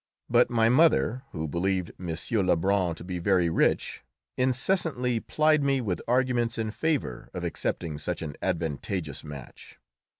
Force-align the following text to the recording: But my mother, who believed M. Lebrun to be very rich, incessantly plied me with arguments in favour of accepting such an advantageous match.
But 0.31 0.49
my 0.49 0.67
mother, 0.67 1.21
who 1.31 1.47
believed 1.47 1.91
M. 1.99 2.15
Lebrun 2.47 2.95
to 2.95 3.03
be 3.03 3.19
very 3.19 3.51
rich, 3.51 4.03
incessantly 4.35 5.19
plied 5.19 5.61
me 5.61 5.79
with 5.79 6.01
arguments 6.07 6.57
in 6.57 6.71
favour 6.71 7.29
of 7.35 7.43
accepting 7.43 7.99
such 7.99 8.23
an 8.23 8.35
advantageous 8.41 9.23
match. 9.23 9.77